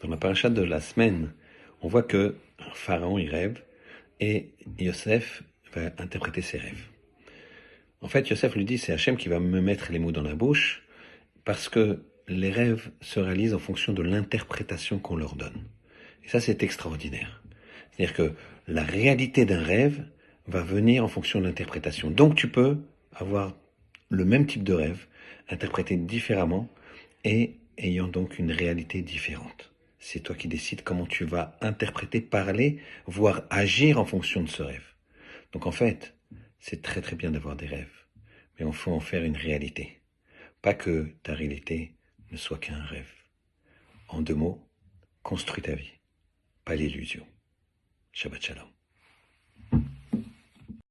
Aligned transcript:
Dans 0.00 0.08
la 0.08 0.16
paracha 0.16 0.48
de 0.48 0.62
la 0.62 0.80
semaine, 0.80 1.32
on 1.82 1.88
voit 1.88 2.04
que 2.04 2.36
Pharaon 2.72 3.18
il 3.18 3.30
rêve 3.30 3.62
et 4.20 4.50
Yosef 4.78 5.42
va 5.74 5.86
interpréter 5.98 6.40
ses 6.40 6.58
rêves. 6.58 6.84
En 8.00 8.08
fait, 8.08 8.28
Yosef 8.30 8.54
lui 8.54 8.64
dit 8.64 8.78
c'est 8.78 8.92
Hachem 8.92 9.16
qui 9.16 9.28
va 9.28 9.40
me 9.40 9.60
mettre 9.60 9.90
les 9.90 9.98
mots 9.98 10.12
dans 10.12 10.22
la 10.22 10.34
bouche 10.34 10.84
parce 11.44 11.68
que 11.68 12.04
les 12.28 12.50
rêves 12.50 12.90
se 13.00 13.18
réalisent 13.18 13.54
en 13.54 13.58
fonction 13.58 13.92
de 13.92 14.02
l'interprétation 14.02 14.98
qu'on 14.98 15.16
leur 15.16 15.34
donne. 15.34 15.64
Et 16.24 16.28
ça, 16.28 16.40
c'est 16.40 16.62
extraordinaire. 16.62 17.42
C'est-à-dire 17.90 18.14
que 18.14 18.32
la 18.68 18.84
réalité 18.84 19.46
d'un 19.46 19.62
rêve 19.62 20.04
va 20.46 20.62
venir 20.62 21.04
en 21.04 21.08
fonction 21.08 21.40
de 21.40 21.46
l'interprétation. 21.46 22.10
Donc 22.10 22.36
tu 22.36 22.48
peux 22.48 22.78
avoir 23.12 23.56
le 24.10 24.24
même 24.24 24.46
type 24.46 24.62
de 24.62 24.74
rêve, 24.74 25.06
interprété 25.48 25.96
différemment 25.96 26.68
et 27.24 27.56
ayant 27.78 28.08
donc 28.08 28.38
une 28.38 28.52
réalité 28.52 29.02
différente. 29.02 29.72
C'est 29.98 30.20
toi 30.20 30.36
qui 30.36 30.48
décides 30.48 30.82
comment 30.82 31.06
tu 31.06 31.24
vas 31.24 31.56
interpréter, 31.60 32.20
parler, 32.20 32.80
voire 33.06 33.42
agir 33.50 33.98
en 33.98 34.04
fonction 34.04 34.42
de 34.42 34.48
ce 34.48 34.62
rêve. 34.62 34.94
Donc 35.52 35.66
en 35.66 35.72
fait, 35.72 36.14
c'est 36.60 36.82
très 36.82 37.00
très 37.00 37.16
bien 37.16 37.30
d'avoir 37.30 37.56
des 37.56 37.66
rêves, 37.66 38.06
mais 38.58 38.66
il 38.66 38.72
faut 38.72 38.92
en 38.92 39.00
faire 39.00 39.24
une 39.24 39.36
réalité. 39.36 40.00
Pas 40.62 40.74
que 40.74 41.14
ta 41.22 41.34
réalité 41.34 41.94
ne 42.30 42.36
soit 42.36 42.58
qu'un 42.58 42.82
rêve. 42.82 43.12
En 44.08 44.22
deux 44.22 44.34
mots, 44.34 44.66
construis 45.22 45.62
ta 45.62 45.74
vie, 45.74 45.92
pas 46.64 46.74
l'illusion. 46.74 47.26
Shabbat 48.12 48.42
Shalom. 48.42 48.77